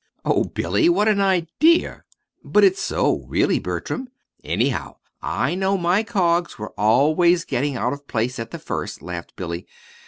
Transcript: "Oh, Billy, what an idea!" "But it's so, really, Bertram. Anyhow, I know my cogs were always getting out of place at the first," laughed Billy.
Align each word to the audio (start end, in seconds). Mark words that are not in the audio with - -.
"Oh, 0.25 0.45
Billy, 0.45 0.89
what 0.89 1.07
an 1.07 1.21
idea!" 1.21 2.05
"But 2.43 2.63
it's 2.63 2.81
so, 2.81 3.23
really, 3.29 3.59
Bertram. 3.59 4.09
Anyhow, 4.43 4.95
I 5.21 5.53
know 5.53 5.77
my 5.77 6.01
cogs 6.01 6.57
were 6.57 6.73
always 6.75 7.45
getting 7.45 7.75
out 7.75 7.93
of 7.93 8.07
place 8.07 8.39
at 8.39 8.49
the 8.49 8.57
first," 8.57 9.03
laughed 9.03 9.35
Billy. 9.35 9.67